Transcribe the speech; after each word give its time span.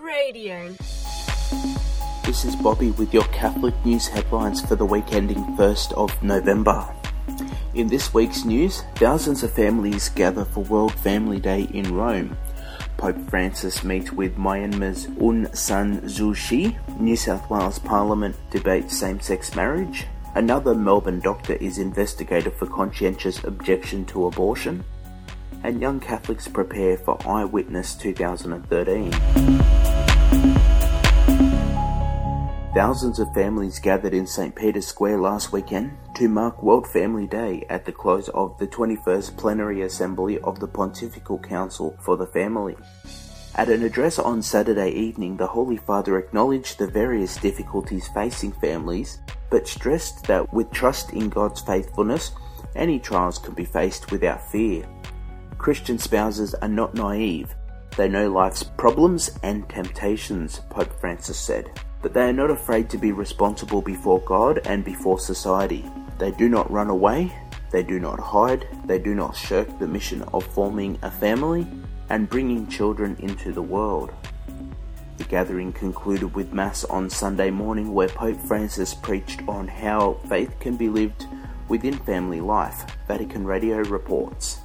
Radio. 0.00 0.74
This 2.24 2.44
is 2.44 2.56
Bobby 2.56 2.90
with 2.92 3.12
your 3.12 3.24
Catholic 3.24 3.74
news 3.84 4.06
headlines 4.06 4.60
for 4.60 4.76
the 4.76 4.84
week 4.84 5.12
ending 5.12 5.44
1st 5.56 5.92
of 5.92 6.22
November. 6.22 6.86
In 7.74 7.86
this 7.88 8.12
week's 8.14 8.44
news, 8.44 8.82
thousands 8.96 9.42
of 9.42 9.52
families 9.52 10.08
gather 10.08 10.44
for 10.44 10.64
World 10.64 10.94
Family 10.94 11.38
Day 11.38 11.68
in 11.72 11.94
Rome. 11.94 12.36
Pope 12.96 13.18
Francis 13.28 13.84
meets 13.84 14.10
with 14.12 14.36
Myanmar's 14.36 15.06
Aung 15.18 15.54
San 15.54 16.00
Suu 16.02 16.34
Kyi. 16.34 16.76
New 16.98 17.16
South 17.16 17.48
Wales 17.50 17.78
Parliament 17.78 18.36
debates 18.50 18.98
same-sex 18.98 19.54
marriage. 19.54 20.06
Another 20.34 20.74
Melbourne 20.74 21.20
doctor 21.20 21.54
is 21.54 21.78
investigated 21.78 22.52
for 22.54 22.66
conscientious 22.66 23.42
objection 23.44 24.04
to 24.06 24.26
abortion. 24.26 24.84
And 25.62 25.80
young 25.80 26.00
Catholics 26.00 26.48
prepare 26.48 26.98
for 26.98 27.16
Eyewitness 27.26 27.94
2013. 27.94 29.12
Thousands 32.74 33.20
of 33.20 33.32
families 33.32 33.78
gathered 33.78 34.14
in 34.14 34.26
St. 34.26 34.52
Peter's 34.52 34.88
Square 34.88 35.20
last 35.20 35.52
weekend 35.52 35.96
to 36.16 36.28
mark 36.28 36.60
World 36.60 36.88
Family 36.88 37.28
Day 37.28 37.64
at 37.70 37.84
the 37.84 37.92
close 37.92 38.28
of 38.30 38.58
the 38.58 38.66
21st 38.66 39.36
Plenary 39.36 39.82
Assembly 39.82 40.40
of 40.40 40.58
the 40.58 40.66
Pontifical 40.66 41.38
Council 41.38 41.96
for 42.00 42.16
the 42.16 42.26
Family. 42.26 42.74
At 43.54 43.68
an 43.68 43.84
address 43.84 44.18
on 44.18 44.42
Saturday 44.42 44.90
evening, 44.90 45.36
the 45.36 45.46
Holy 45.46 45.76
Father 45.76 46.18
acknowledged 46.18 46.80
the 46.80 46.88
various 46.88 47.36
difficulties 47.36 48.08
facing 48.08 48.50
families, 48.50 49.20
but 49.50 49.68
stressed 49.68 50.24
that 50.24 50.52
with 50.52 50.68
trust 50.72 51.12
in 51.12 51.28
God's 51.28 51.60
faithfulness, 51.60 52.32
any 52.74 52.98
trials 52.98 53.38
can 53.38 53.54
be 53.54 53.64
faced 53.64 54.10
without 54.10 54.50
fear. 54.50 54.84
Christian 55.58 55.96
spouses 55.96 56.54
are 56.54 56.66
not 56.66 56.94
naive. 56.94 57.54
They 57.96 58.08
know 58.08 58.28
life's 58.32 58.64
problems 58.64 59.30
and 59.44 59.68
temptations, 59.68 60.58
Pope 60.70 60.98
Francis 60.98 61.38
said 61.38 61.70
but 62.04 62.12
they 62.12 62.28
are 62.28 62.34
not 62.34 62.50
afraid 62.50 62.90
to 62.90 62.98
be 62.98 63.12
responsible 63.12 63.80
before 63.80 64.20
God 64.20 64.60
and 64.66 64.84
before 64.84 65.18
society. 65.18 65.86
They 66.18 66.32
do 66.32 66.50
not 66.50 66.70
run 66.70 66.90
away, 66.90 67.32
they 67.70 67.82
do 67.82 67.98
not 67.98 68.20
hide, 68.20 68.68
they 68.84 68.98
do 68.98 69.14
not 69.14 69.34
shirk 69.34 69.78
the 69.78 69.86
mission 69.86 70.20
of 70.34 70.44
forming 70.44 70.98
a 71.00 71.10
family 71.10 71.66
and 72.10 72.28
bringing 72.28 72.66
children 72.66 73.16
into 73.20 73.52
the 73.52 73.62
world. 73.62 74.12
The 75.16 75.24
gathering 75.24 75.72
concluded 75.72 76.34
with 76.34 76.52
Mass 76.52 76.84
on 76.84 77.08
Sunday 77.08 77.50
morning, 77.50 77.94
where 77.94 78.08
Pope 78.08 78.38
Francis 78.38 78.92
preached 78.92 79.40
on 79.48 79.66
how 79.66 80.18
faith 80.28 80.54
can 80.60 80.76
be 80.76 80.90
lived 80.90 81.26
within 81.68 81.96
family 82.00 82.42
life, 82.42 82.84
Vatican 83.08 83.46
Radio 83.46 83.78
reports. 83.78 84.63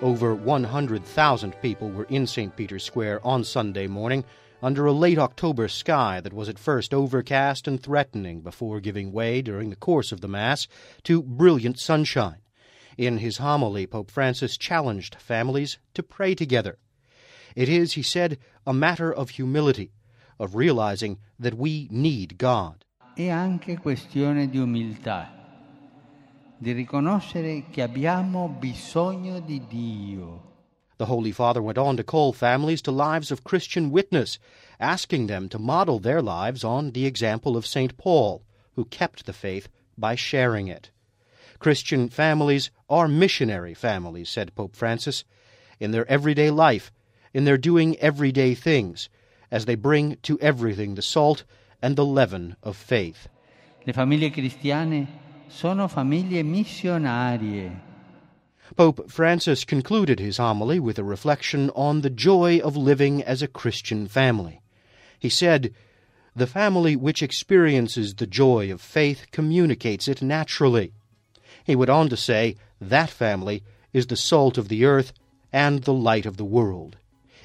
Over 0.00 0.32
100,000 0.36 1.60
people 1.60 1.90
were 1.90 2.04
in 2.04 2.28
St. 2.28 2.54
Peter's 2.54 2.84
Square 2.84 3.26
on 3.26 3.42
Sunday 3.42 3.88
morning 3.88 4.24
under 4.62 4.86
a 4.86 4.92
late 4.92 5.18
October 5.18 5.66
sky 5.66 6.20
that 6.20 6.32
was 6.32 6.48
at 6.48 6.56
first 6.56 6.94
overcast 6.94 7.66
and 7.66 7.82
threatening 7.82 8.40
before 8.40 8.78
giving 8.78 9.10
way 9.10 9.42
during 9.42 9.70
the 9.70 9.76
course 9.76 10.12
of 10.12 10.20
the 10.20 10.28
Mass 10.28 10.68
to 11.02 11.20
brilliant 11.20 11.80
sunshine. 11.80 12.38
In 12.96 13.18
his 13.18 13.38
homily, 13.38 13.88
Pope 13.88 14.12
Francis 14.12 14.56
challenged 14.56 15.16
families 15.16 15.78
to 15.94 16.04
pray 16.04 16.36
together. 16.36 16.78
It 17.56 17.68
is, 17.68 17.94
he 17.94 18.02
said, 18.02 18.38
a 18.64 18.72
matter 18.72 19.12
of 19.12 19.30
humility, 19.30 19.90
of 20.38 20.54
realizing 20.54 21.18
that 21.40 21.54
we 21.54 21.88
need 21.90 22.38
God. 22.38 22.84
È 23.16 23.30
anche 23.30 23.76
questione 23.78 24.48
di 24.48 24.58
umiltà 24.58 25.37
di 26.60 26.72
riconoscere 26.72 27.64
che 27.70 27.82
abbiamo 27.82 28.48
bisogno 28.48 29.38
di 29.40 29.64
Dio. 29.68 30.42
The 30.96 31.06
Holy 31.06 31.30
Father 31.30 31.62
went 31.62 31.78
on 31.78 31.96
to 31.96 32.02
call 32.02 32.32
families 32.32 32.82
to 32.82 32.90
lives 32.90 33.30
of 33.30 33.44
Christian 33.44 33.92
witness, 33.92 34.40
asking 34.80 35.28
them 35.28 35.48
to 35.50 35.58
model 35.58 36.00
their 36.00 36.20
lives 36.20 36.64
on 36.64 36.90
the 36.90 37.06
example 37.06 37.56
of 37.56 37.64
St. 37.64 37.96
Paul, 37.96 38.42
who 38.74 38.84
kept 38.84 39.24
the 39.24 39.32
faith 39.32 39.68
by 39.96 40.16
sharing 40.16 40.66
it. 40.66 40.90
Christian 41.60 42.08
families 42.08 42.70
are 42.88 43.06
missionary 43.06 43.74
families, 43.74 44.28
said 44.28 44.54
Pope 44.56 44.74
Francis, 44.74 45.24
in 45.78 45.92
their 45.92 46.10
everyday 46.10 46.50
life, 46.50 46.90
in 47.32 47.44
their 47.44 47.58
doing 47.58 47.96
everyday 47.98 48.54
things, 48.54 49.08
as 49.52 49.64
they 49.64 49.76
bring 49.76 50.16
to 50.22 50.38
everything 50.40 50.96
the 50.96 51.02
salt 51.02 51.44
and 51.80 51.94
the 51.94 52.04
leaven 52.04 52.56
of 52.64 52.76
faith. 52.76 53.28
Le 53.86 53.92
famiglie 53.92 54.32
cristiane 54.32 55.06
sono 55.48 55.88
famiglie 55.88 56.42
missionarie. 56.42 57.80
Pope 58.76 59.10
Francis 59.10 59.64
concluded 59.64 60.20
his 60.20 60.36
homily 60.36 60.78
with 60.78 60.98
a 60.98 61.04
reflection 61.04 61.70
on 61.70 62.02
the 62.02 62.10
joy 62.10 62.58
of 62.58 62.76
living 62.76 63.22
as 63.22 63.42
a 63.42 63.48
Christian 63.48 64.06
family. 64.06 64.60
He 65.18 65.28
said, 65.28 65.74
The 66.36 66.46
family 66.46 66.94
which 66.94 67.22
experiences 67.22 68.14
the 68.14 68.26
joy 68.26 68.70
of 68.70 68.80
faith 68.80 69.26
communicates 69.32 70.06
it 70.06 70.20
naturally. 70.22 70.92
He 71.64 71.74
went 71.74 71.90
on 71.90 72.08
to 72.10 72.16
say, 72.16 72.56
That 72.80 73.10
family 73.10 73.64
is 73.92 74.06
the 74.06 74.16
salt 74.16 74.58
of 74.58 74.68
the 74.68 74.84
earth 74.84 75.12
and 75.52 75.82
the 75.84 75.94
light 75.94 76.26
of 76.26 76.36
the 76.36 76.44
world. 76.44 76.98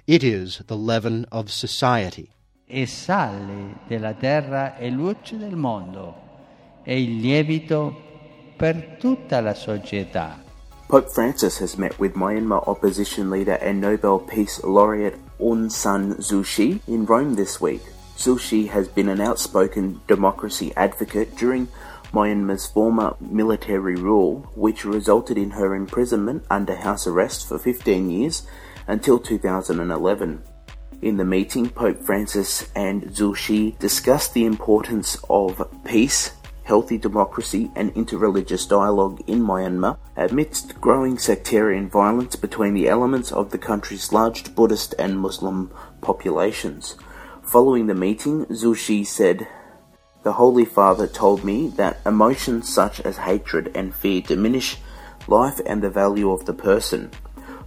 It 0.06 0.24
is 0.24 0.62
the 0.68 0.78
leaven 0.78 1.26
of 1.32 1.50
society. 1.50 2.32
E 2.68 2.86
sale 2.86 3.80
della 3.88 4.14
terra 4.14 4.76
e 4.80 4.90
luce 4.90 5.38
del 5.38 5.56
mondo 5.56 6.23
è 6.84 6.92
il 6.92 7.20
lievito 7.20 7.96
per 8.58 8.98
tutta 9.00 9.40
la 9.40 9.54
società. 9.54 10.42
Pope 10.88 11.10
Francis 11.10 11.60
has 11.60 11.76
met 11.76 11.98
with 11.98 12.16
Myanmar 12.16 12.68
opposition 12.68 13.30
leader 13.30 13.58
and 13.62 13.82
Nobel 13.82 14.20
Peace 14.20 14.62
laureate 14.64 15.18
Aung 15.40 15.72
San 15.72 16.16
Suu 16.20 16.44
Kyi 16.44 16.82
in 16.88 17.06
Rome 17.06 17.36
this 17.36 17.60
week. 17.60 17.82
Suu 18.16 18.38
Kyi 18.38 18.68
has 18.68 18.88
been 18.88 19.10
an 19.10 19.20
outspoken 19.20 20.02
democracy 20.08 20.72
advocate 20.76 21.36
during 21.36 21.68
Myanmar's 22.14 22.68
former 22.68 23.16
military 23.20 23.96
rule, 23.96 24.46
which 24.56 24.86
resulted 24.86 25.38
in 25.38 25.52
her 25.52 25.74
imprisonment 25.74 26.44
under 26.52 26.76
house 26.76 27.08
arrest 27.08 27.48
for 27.48 27.58
15 27.58 28.10
years 28.12 28.44
until 28.88 29.18
2011. 29.18 30.44
In 31.02 31.18
the 31.18 31.26
meeting, 31.26 31.70
Pope 31.70 32.04
Francis 32.04 32.70
and 32.76 33.04
Suu 33.16 33.36
Kyi 33.36 33.76
discussed 33.80 34.34
the 34.34 34.46
importance 34.46 35.18
of 35.28 35.60
peace 35.84 36.32
healthy 36.64 36.98
democracy 36.98 37.72
and 37.76 37.94
interreligious 37.94 38.68
dialogue 38.68 39.22
in 39.28 39.42
Myanmar 39.42 39.98
amidst 40.16 40.80
growing 40.80 41.18
sectarian 41.18 41.90
violence 41.90 42.36
between 42.36 42.74
the 42.74 42.88
elements 42.88 43.32
of 43.32 43.52
the 43.52 43.58
country's 43.58 44.12
large 44.12 44.56
Buddhist 44.56 44.96
and 44.98 45.20
Muslim 45.20 45.72
populations. 46.02 46.96
Following 47.44 47.88
the 47.88 47.94
meeting, 47.94 48.46
Suu 48.46 48.76
Kyi 48.76 49.04
said, 49.04 49.48
The 50.24 50.34
Holy 50.34 50.66
Father 50.66 51.08
told 51.08 51.44
me 51.44 51.68
that 51.76 52.00
emotions 52.06 52.74
such 52.74 53.02
as 53.02 53.18
hatred 53.18 53.72
and 53.76 53.94
fear 53.94 54.22
diminish 54.22 54.78
life 55.28 55.60
and 55.66 55.82
the 55.82 55.90
value 55.90 56.32
of 56.32 56.46
the 56.46 56.54
person. 56.54 57.12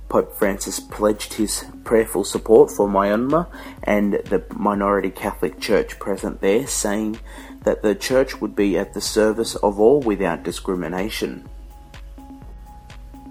Pope 0.08 0.36
Francis 0.36 0.78
pledged 0.78 1.34
his 1.34 1.64
prayerful 1.84 2.24
support 2.24 2.70
for 2.70 2.88
Myanmar 2.88 3.48
and 3.82 4.14
the 4.14 4.44
minority 4.54 5.10
Catholic 5.10 5.60
Church 5.60 5.98
present 5.98 6.40
there, 6.40 6.66
saying 6.66 7.18
that 7.64 7.82
the 7.82 7.94
Church 7.94 8.40
would 8.40 8.54
be 8.54 8.78
at 8.78 8.94
the 8.94 9.00
service 9.00 9.56
of 9.56 9.80
all 9.80 10.00
without 10.00 10.44
discrimination. 10.44 11.48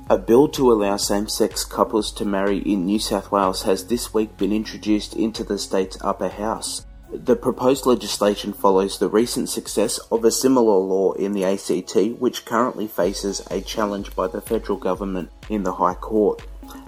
A 0.07 0.17
bill 0.19 0.47
to 0.49 0.71
allow 0.71 0.97
same 0.97 1.27
sex 1.27 1.65
couples 1.65 2.11
to 2.11 2.25
marry 2.25 2.59
in 2.59 2.85
New 2.85 2.99
South 2.99 3.31
Wales 3.31 3.63
has 3.63 3.87
this 3.87 4.13
week 4.13 4.37
been 4.37 4.51
introduced 4.51 5.15
into 5.15 5.43
the 5.43 5.57
state's 5.57 5.97
upper 6.01 6.29
house. 6.29 6.85
The 7.11 7.35
proposed 7.35 7.85
legislation 7.85 8.51
follows 8.53 8.99
the 8.99 9.09
recent 9.09 9.49
success 9.49 9.97
of 10.11 10.25
a 10.25 10.31
similar 10.31 10.77
law 10.77 11.13
in 11.13 11.31
the 11.31 11.45
ACT, 11.45 12.19
which 12.19 12.45
currently 12.45 12.87
faces 12.87 13.41
a 13.49 13.61
challenge 13.61 14.15
by 14.15 14.27
the 14.27 14.41
federal 14.41 14.77
government 14.77 15.31
in 15.49 15.63
the 15.63 15.73
High 15.73 15.93
Court. 15.95 16.41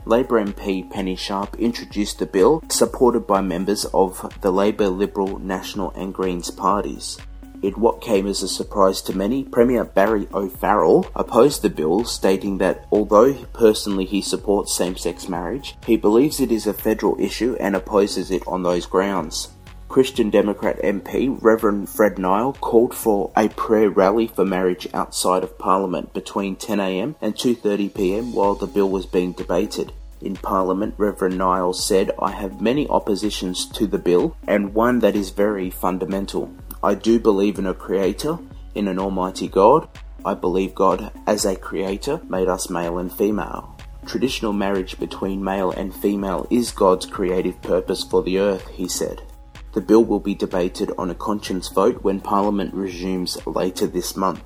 Labor 0.06 0.44
MP 0.44 0.90
Penny 0.90 1.16
Sharpe 1.16 1.56
introduced 1.58 2.20
the 2.20 2.26
bill, 2.26 2.64
supported 2.70 3.28
by 3.28 3.42
members 3.42 3.86
of 3.94 4.34
the 4.42 4.52
Labor, 4.52 4.88
Liberal, 4.88 5.40
National, 5.40 5.92
and 5.92 6.14
Greens 6.14 6.50
parties. 6.50 7.18
In 7.64 7.74
what 7.74 8.02
came 8.02 8.28
as 8.28 8.44
a 8.44 8.48
surprise 8.48 9.02
to 9.02 9.18
many, 9.18 9.44
Premier 9.44 9.84
Barry 9.84 10.28
O'Farrell 10.32 11.08
opposed 11.16 11.64
the 11.64 11.70
bill, 11.72 12.06
stating 12.06 12.60
that 12.60 12.86
although 12.92 13.34
personally 13.54 14.06
he 14.06 14.22
supports 14.22 14.76
same 14.76 14.96
sex 14.96 15.28
marriage, 15.28 15.76
he 15.86 15.98
believes 15.98 16.40
it 16.40 16.52
is 16.52 16.68
a 16.68 16.74
federal 16.74 17.20
issue 17.20 17.58
and 17.60 17.76
opposes 17.76 18.30
it 18.30 18.48
on 18.48 18.62
those 18.62 18.86
grounds. 18.86 19.50
Christian 19.90 20.30
Democrat 20.30 20.78
MP 20.82 21.38
Reverend 21.42 21.90
Fred 21.90 22.20
Nile 22.20 22.54
called 22.54 22.94
for 22.94 23.32
a 23.38 23.48
prayer 23.50 23.90
rally 23.90 24.28
for 24.28 24.44
marriage 24.44 24.88
outside 24.94 25.44
of 25.44 25.58
Parliament 25.58 26.14
between 26.14 26.58
10am 26.58 27.16
and 27.22 27.34
2.30pm 27.34 28.34
while 28.34 28.54
the 28.54 28.68
bill 28.68 28.90
was 28.90 29.06
being 29.06 29.32
debated. 29.32 29.94
In 30.22 30.36
Parliament, 30.36 30.96
Reverend 30.98 31.38
Nile 31.38 31.74
said, 31.74 32.12
I 32.22 32.32
have 32.32 32.62
many 32.62 32.88
oppositions 32.90 33.66
to 33.70 33.88
the 33.88 33.98
bill, 33.98 34.36
and 34.46 34.74
one 34.74 35.00
that 35.00 35.16
is 35.16 35.30
very 35.30 35.70
fundamental. 35.70 36.52
I 36.84 36.94
do 36.94 37.20
believe 37.20 37.58
in 37.58 37.66
a 37.66 37.74
creator, 37.74 38.40
in 38.76 38.88
an 38.88 39.00
almighty 39.00 39.48
God. 39.48 39.88
I 40.26 40.34
believe 40.34 40.76
God, 40.76 41.12
as 41.26 41.46
a 41.46 41.56
creator, 41.56 42.20
made 42.28 42.50
us 42.50 42.70
male 42.70 42.98
and 42.98 43.12
female. 43.12 43.78
Traditional 44.06 44.54
marriage 44.54 45.00
between 45.00 45.44
male 45.44 45.72
and 45.72 45.96
female 45.96 46.46
is 46.50 46.72
God's 46.72 47.06
creative 47.06 47.62
purpose 47.62 48.04
for 48.04 48.22
the 48.24 48.40
earth, 48.40 48.68
he 48.70 48.88
said. 48.88 49.22
The 49.74 49.82
bill 49.82 50.04
will 50.04 50.20
be 50.20 50.36
debated 50.36 50.92
on 50.98 51.10
a 51.10 51.16
conscience 51.16 51.68
vote 51.70 52.04
when 52.04 52.20
Parliament 52.20 52.74
resumes 52.74 53.38
later 53.46 53.88
this 53.88 54.16
month. 54.16 54.44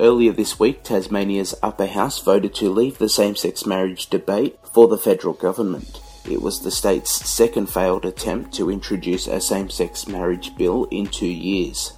Earlier 0.00 0.32
this 0.32 0.58
week, 0.58 0.82
Tasmania's 0.82 1.54
upper 1.62 1.86
house 1.86 2.18
voted 2.18 2.54
to 2.56 2.70
leave 2.70 2.98
the 2.98 3.08
same 3.08 3.36
sex 3.36 3.64
marriage 3.66 4.08
debate 4.08 4.58
for 4.72 4.88
the 4.88 4.98
federal 4.98 5.34
government. 5.34 6.00
It 6.28 6.42
was 6.42 6.60
the 6.60 6.70
state's 6.70 7.14
second 7.28 7.66
failed 7.66 8.04
attempt 8.04 8.52
to 8.54 8.70
introduce 8.70 9.26
a 9.26 9.40
same 9.40 9.70
sex 9.70 10.08
marriage 10.08 10.56
bill 10.56 10.84
in 10.90 11.06
two 11.06 11.26
years. 11.26 11.92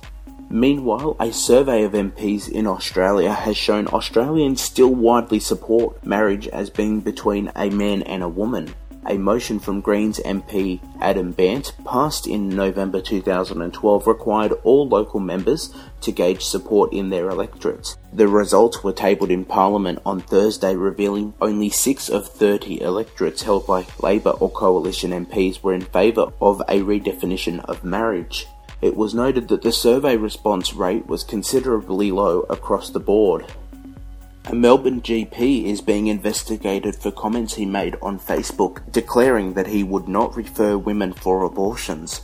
Meanwhile, 0.51 1.17
a 1.19 1.33
survey 1.33 1.85
of 1.85 1.93
MPs 1.93 2.49
in 2.49 2.67
Australia 2.67 3.33
has 3.33 3.57
shown 3.57 3.87
Australians 3.89 4.61
still 4.61 4.95
widely 4.95 5.41
support 5.41 6.05
marriage 6.05 6.47
as 6.49 6.71
being 6.71 7.01
between 7.01 7.51
a 7.57 7.71
man 7.71 8.03
and 8.03 8.23
a 8.23 8.29
woman 8.29 8.75
a 9.07 9.19
motion 9.19 9.59
from 9.59 9.81
Greens 9.81 10.19
MP 10.25 10.81
Adam 11.01 11.33
Bandt, 11.33 11.73
passed 11.85 12.27
in 12.27 12.49
November 12.49 13.01
2012 13.01 14.07
required 14.07 14.53
all 14.65 14.89
local 14.89 15.21
members 15.21 15.75
to 16.01 16.13
gauge 16.13 16.43
support 16.43 16.93
in 16.93 17.11
their 17.11 17.29
electorates. 17.29 17.97
The 18.13 18.29
results 18.29 18.83
were 18.83 18.93
tabled 18.93 19.31
in 19.31 19.45
Parliament 19.45 20.01
on 20.07 20.21
Thursday, 20.21 20.75
revealing 20.75 21.35
only 21.41 21.71
6 21.71 22.09
of 22.09 22.29
30 22.29 22.81
electorates 22.81 23.43
held 23.43 23.67
by 23.67 23.87
Labor 24.01 24.31
or 24.31 24.51
Coalition 24.51 25.11
MPs 25.11 25.63
were 25.63 25.75
in 25.75 25.83
favour 25.83 26.33
of 26.41 26.61
a 26.69 26.81
redefinition 26.81 27.65
of 27.65 27.85
marriage. 27.85 28.47
It 28.85 28.97
was 28.97 29.15
noted 29.15 29.49
that 29.49 29.63
the 29.63 29.73
survey 29.73 30.17
response 30.17 30.75
rate 30.75 31.07
was 31.07 31.25
considerably 31.25 32.11
low 32.11 32.41
across 32.51 32.91
the 32.91 33.01
board. 33.01 33.47
A 34.47 34.55
Melbourne 34.55 35.01
GP 35.01 35.65
is 35.65 35.81
being 35.81 36.07
investigated 36.07 36.97
for 36.97 37.11
comments 37.11 37.55
he 37.55 37.65
made 37.65 37.97
on 38.03 38.19
Facebook 38.19 38.93
declaring 38.93 39.55
that 39.55 39.69
he 39.69 39.83
would 39.83 40.07
not 40.07 40.37
refer 40.37 40.77
women 40.77 41.15
for 41.15 41.45
abortions. 41.45 42.21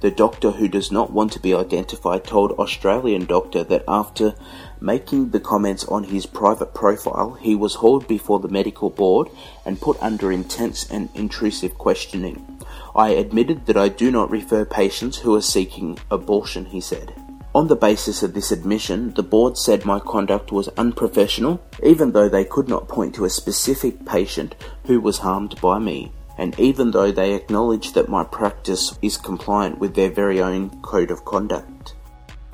The 0.00 0.10
doctor 0.10 0.52
who 0.52 0.66
does 0.66 0.90
not 0.90 1.12
want 1.12 1.30
to 1.32 1.40
be 1.40 1.52
identified 1.52 2.24
told 2.24 2.52
Australian 2.52 3.26
Doctor 3.26 3.64
that 3.64 3.84
after 3.86 4.34
making 4.80 5.30
the 5.30 5.40
comments 5.40 5.84
on 5.84 6.04
his 6.04 6.24
private 6.24 6.72
profile, 6.72 7.34
he 7.34 7.54
was 7.54 7.74
hauled 7.74 8.08
before 8.08 8.40
the 8.40 8.48
medical 8.48 8.88
board 8.88 9.28
and 9.66 9.80
put 9.80 10.02
under 10.02 10.32
intense 10.32 10.90
and 10.90 11.10
intrusive 11.14 11.76
questioning. 11.76 12.64
I 12.96 13.10
admitted 13.10 13.66
that 13.66 13.76
I 13.76 13.88
do 13.88 14.10
not 14.10 14.30
refer 14.30 14.64
patients 14.64 15.18
who 15.18 15.34
are 15.34 15.42
seeking 15.42 15.98
abortion, 16.10 16.64
he 16.64 16.80
said. 16.80 17.12
On 17.58 17.66
the 17.66 17.74
basis 17.74 18.22
of 18.22 18.34
this 18.34 18.52
admission, 18.52 19.12
the 19.14 19.22
board 19.24 19.58
said 19.58 19.84
my 19.84 19.98
conduct 19.98 20.52
was 20.52 20.68
unprofessional, 20.78 21.60
even 21.82 22.12
though 22.12 22.28
they 22.28 22.44
could 22.44 22.68
not 22.68 22.86
point 22.86 23.16
to 23.16 23.24
a 23.24 23.30
specific 23.30 24.06
patient 24.06 24.54
who 24.86 25.00
was 25.00 25.18
harmed 25.18 25.60
by 25.60 25.80
me, 25.80 26.12
and 26.38 26.56
even 26.60 26.92
though 26.92 27.10
they 27.10 27.34
acknowledged 27.34 27.94
that 27.94 28.08
my 28.08 28.22
practice 28.22 28.96
is 29.02 29.16
compliant 29.16 29.80
with 29.80 29.96
their 29.96 30.08
very 30.08 30.40
own 30.40 30.70
code 30.82 31.10
of 31.10 31.24
conduct. 31.24 31.96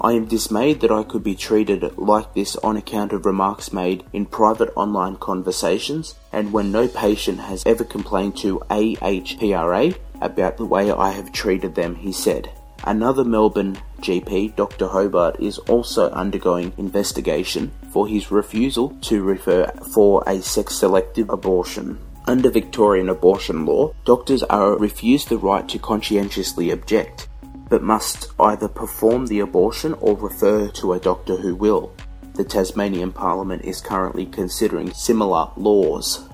I 0.01 0.13
am 0.13 0.25
dismayed 0.25 0.81
that 0.81 0.91
I 0.91 1.03
could 1.03 1.23
be 1.23 1.35
treated 1.35 1.99
like 1.99 2.33
this 2.33 2.57
on 2.57 2.79
account 2.79 3.13
of 3.13 3.27
remarks 3.27 3.75
made 3.75 4.05
in 4.15 4.25
private 4.25 4.73
online 4.75 5.17
conversations 5.17 6.15
and 6.33 6.51
when 6.51 6.73
no 6.73 6.89
patient 6.89 7.41
has 7.41 7.63
ever 7.67 7.85
complained 7.85 8.39
to 8.39 8.63
AHPRA 8.71 9.99
about 10.23 10.57
the 10.57 10.65
way 10.65 10.91
I 10.91 11.11
have 11.11 11.31
treated 11.31 11.75
them, 11.75 11.97
he 11.97 12.11
said. 12.11 12.49
Another 12.87 13.25
Melbourne 13.25 13.79
GP, 14.03 14.57
Dr. 14.57 14.87
Hobart, 14.87 15.41
is 15.41 15.59
also 15.59 16.11
undergoing 16.11 16.75
investigation 16.77 17.73
for 17.91 18.07
his 18.07 18.31
refusal 18.31 18.91
to 19.03 19.23
refer 19.23 19.67
for 19.95 20.23
a 20.27 20.43
sex 20.43 20.75
selective 20.75 21.31
abortion. 21.31 21.99
Under 22.27 22.51
Victorian 22.51 23.09
abortion 23.09 23.65
law, 23.65 23.95
doctors 24.05 24.43
are 24.45 24.77
refused 24.77 25.31
the 25.31 25.39
right 25.39 25.67
to 25.69 25.79
conscientiously 25.79 26.71
object, 26.73 27.29
but 27.71 27.83
must 27.83 28.33
either 28.39 28.69
perform 28.69 29.27
the 29.27 29.41
abortion 29.41 29.95
or 29.95 30.15
refer 30.17 30.69
to 30.69 30.93
a 30.93 31.01
doctor 31.01 31.37
who 31.37 31.55
will. 31.55 31.91
The 32.35 32.45
Tasmanian 32.45 33.13
Parliament 33.13 33.65
is 33.65 33.81
currently 33.81 34.27
considering 34.27 34.93
similar 34.93 35.51
laws. 35.57 36.29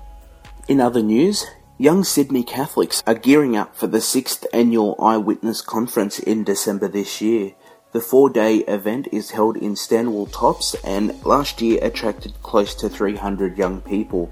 In 0.67 0.81
other 0.81 1.03
news, 1.03 1.47
Young 1.81 2.05
Sydney 2.05 2.43
Catholics 2.43 3.03
are 3.07 3.15
gearing 3.15 3.57
up 3.57 3.75
for 3.75 3.87
the 3.87 4.03
sixth 4.03 4.47
annual 4.53 4.97
Eyewitness 5.01 5.63
Conference 5.63 6.19
in 6.19 6.45
December 6.45 6.89
this 6.89 7.23
year. 7.23 7.55
The 7.93 8.03
four 8.03 8.29
day 8.29 8.57
event 8.69 9.09
is 9.13 9.31
held 9.31 9.57
in 9.57 9.77
Stanwell 9.77 10.27
Tops 10.27 10.77
and 10.85 11.25
last 11.25 11.63
year 11.63 11.79
attracted 11.81 12.35
close 12.43 12.75
to 12.75 12.91
300 12.91 13.57
young 13.57 13.81
people. 13.81 14.31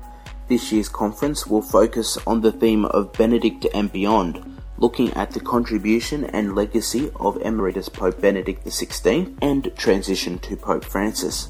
This 0.48 0.70
year's 0.70 0.90
conference 0.90 1.46
will 1.46 1.62
focus 1.62 2.18
on 2.26 2.42
the 2.42 2.52
theme 2.52 2.84
of 2.84 3.14
Benedict 3.14 3.66
and 3.72 3.90
Beyond, 3.90 4.60
looking 4.76 5.10
at 5.14 5.30
the 5.30 5.40
contribution 5.40 6.24
and 6.24 6.54
legacy 6.54 7.10
of 7.16 7.40
Emeritus 7.40 7.88
Pope 7.88 8.20
Benedict 8.20 8.66
XVI 8.66 9.34
and 9.40 9.72
transition 9.74 10.38
to 10.40 10.54
Pope 10.54 10.84
Francis. 10.84 11.48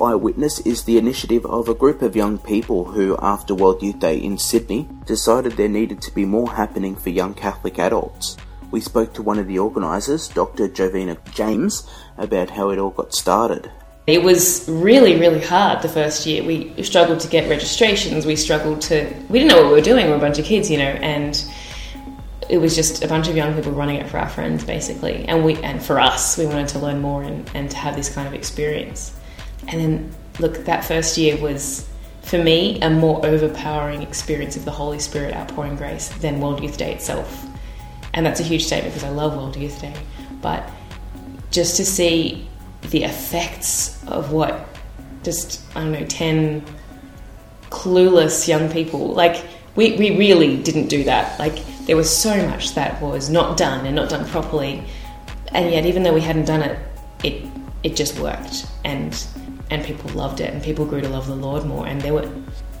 Eyewitness 0.00 0.58
is 0.60 0.82
the 0.82 0.98
initiative 0.98 1.46
of 1.46 1.68
a 1.68 1.74
group 1.74 2.02
of 2.02 2.16
young 2.16 2.36
people 2.38 2.84
who, 2.84 3.16
after 3.22 3.54
World 3.54 3.80
Youth 3.80 4.00
Day 4.00 4.16
in 4.18 4.38
Sydney, 4.38 4.88
decided 5.06 5.52
there 5.52 5.68
needed 5.68 6.02
to 6.02 6.12
be 6.12 6.24
more 6.24 6.50
happening 6.50 6.96
for 6.96 7.10
young 7.10 7.32
Catholic 7.32 7.78
adults. 7.78 8.36
We 8.72 8.80
spoke 8.80 9.14
to 9.14 9.22
one 9.22 9.38
of 9.38 9.46
the 9.46 9.60
organisers, 9.60 10.26
Dr. 10.26 10.68
Jovina 10.68 11.16
James, 11.32 11.88
about 12.18 12.50
how 12.50 12.70
it 12.70 12.78
all 12.80 12.90
got 12.90 13.14
started. 13.14 13.70
It 14.08 14.24
was 14.24 14.68
really, 14.68 15.16
really 15.20 15.40
hard 15.40 15.80
the 15.80 15.88
first 15.88 16.26
year. 16.26 16.42
We 16.42 16.82
struggled 16.82 17.20
to 17.20 17.28
get 17.28 17.48
registrations. 17.48 18.26
We 18.26 18.34
struggled 18.34 18.80
to. 18.82 19.04
We 19.28 19.38
didn't 19.38 19.52
know 19.52 19.62
what 19.62 19.66
we 19.68 19.74
were 19.74 19.80
doing. 19.80 20.06
We 20.06 20.10
were 20.10 20.18
a 20.18 20.20
bunch 20.20 20.40
of 20.40 20.44
kids, 20.44 20.68
you 20.72 20.78
know, 20.78 20.84
and 20.84 21.40
it 22.50 22.58
was 22.58 22.74
just 22.74 23.04
a 23.04 23.06
bunch 23.06 23.28
of 23.28 23.36
young 23.36 23.54
people 23.54 23.70
running 23.70 23.96
it 24.00 24.08
for 24.08 24.18
our 24.18 24.28
friends, 24.28 24.64
basically. 24.64 25.24
And 25.26 25.44
we, 25.44 25.54
and 25.58 25.80
for 25.80 26.00
us, 26.00 26.36
we 26.36 26.46
wanted 26.46 26.66
to 26.68 26.80
learn 26.80 27.00
more 27.00 27.22
and, 27.22 27.48
and 27.54 27.70
to 27.70 27.76
have 27.76 27.94
this 27.94 28.12
kind 28.12 28.26
of 28.26 28.34
experience. 28.34 29.12
And 29.68 29.80
then, 29.80 30.14
look, 30.38 30.64
that 30.64 30.84
first 30.84 31.16
year 31.16 31.36
was, 31.36 31.88
for 32.22 32.42
me, 32.42 32.80
a 32.80 32.90
more 32.90 33.24
overpowering 33.24 34.02
experience 34.02 34.56
of 34.56 34.64
the 34.64 34.70
Holy 34.70 34.98
Spirit 34.98 35.34
outpouring 35.34 35.76
grace 35.76 36.08
than 36.08 36.40
World 36.40 36.62
Youth 36.62 36.76
Day 36.76 36.92
itself. 36.92 37.46
And 38.14 38.24
that's 38.24 38.40
a 38.40 38.44
huge 38.44 38.64
statement 38.64 38.94
because 38.94 39.08
I 39.08 39.12
love 39.12 39.36
World 39.36 39.56
Youth 39.56 39.80
Day. 39.80 39.94
But 40.40 40.68
just 41.50 41.76
to 41.76 41.84
see 41.84 42.48
the 42.90 43.04
effects 43.04 44.02
of 44.06 44.32
what 44.32 44.68
just, 45.22 45.62
I 45.74 45.80
don't 45.80 45.92
know, 45.92 46.06
10 46.06 46.64
clueless 47.70 48.46
young 48.46 48.70
people, 48.70 49.08
like, 49.08 49.44
we, 49.74 49.96
we 49.96 50.16
really 50.16 50.62
didn't 50.62 50.88
do 50.88 51.04
that. 51.04 51.38
Like, 51.38 51.64
there 51.86 51.96
was 51.96 52.14
so 52.14 52.46
much 52.48 52.74
that 52.74 53.00
was 53.02 53.28
not 53.30 53.56
done 53.56 53.86
and 53.86 53.96
not 53.96 54.10
done 54.10 54.26
properly. 54.28 54.84
And 55.52 55.72
yet, 55.72 55.86
even 55.86 56.02
though 56.02 56.14
we 56.14 56.20
hadn't 56.20 56.44
done 56.44 56.62
it, 56.62 56.78
it, 57.22 57.44
it 57.82 57.96
just 57.96 58.18
worked. 58.18 58.66
And 58.84 59.12
and 59.70 59.84
people 59.84 60.10
loved 60.10 60.40
it 60.40 60.52
and 60.52 60.62
people 60.62 60.84
grew 60.84 61.00
to 61.00 61.08
love 61.08 61.26
the 61.26 61.34
Lord 61.34 61.64
more 61.64 61.86
and 61.86 62.00
there 62.00 62.14
were 62.14 62.30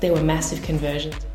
there 0.00 0.12
were 0.12 0.22
massive 0.22 0.62
conversions. 0.62 1.26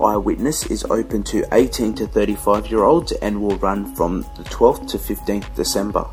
Eyewitness 0.00 0.66
is 0.66 0.84
open 0.84 1.22
to 1.24 1.44
18 1.52 1.94
to 1.94 2.06
35 2.06 2.66
year 2.68 2.82
olds 2.82 3.12
and 3.12 3.40
will 3.40 3.56
run 3.58 3.94
from 3.94 4.22
the 4.36 4.44
12th 4.44 4.88
to 4.88 4.98
15th 4.98 5.54
December. 5.54 6.06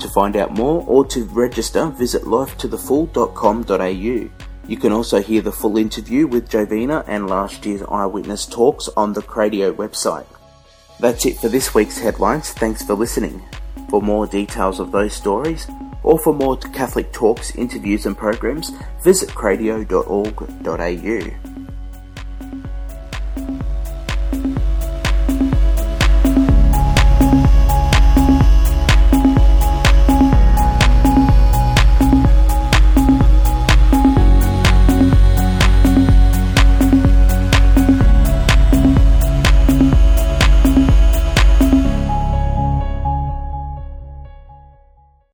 To 0.00 0.08
find 0.08 0.36
out 0.36 0.52
more 0.52 0.84
or 0.86 1.04
to 1.06 1.24
register, 1.26 1.86
visit 1.86 2.24
lifetothefull.com.au. 2.24 4.30
You 4.66 4.78
can 4.78 4.92
also 4.92 5.22
hear 5.22 5.42
the 5.42 5.52
full 5.52 5.76
interview 5.76 6.26
with 6.26 6.48
Jovina 6.48 7.04
and 7.06 7.28
last 7.28 7.64
year's 7.64 7.82
Eyewitness 7.82 8.46
talks 8.46 8.88
on 8.96 9.12
the 9.12 9.22
Cradio 9.22 9.72
website. 9.72 10.26
That's 11.00 11.26
it 11.26 11.38
for 11.38 11.48
this 11.48 11.74
week's 11.74 11.98
headlines. 11.98 12.50
Thanks 12.50 12.82
for 12.82 12.94
listening. 12.94 13.42
For 13.90 14.00
more 14.00 14.26
details 14.26 14.80
of 14.80 14.90
those 14.90 15.12
stories, 15.12 15.66
or 16.04 16.18
for 16.18 16.32
more 16.32 16.56
Catholic 16.56 17.12
talks, 17.12 17.54
interviews, 17.56 18.06
and 18.06 18.16
programs, 18.16 18.70
visit 19.02 19.28
cradio.org.au. 19.30 21.53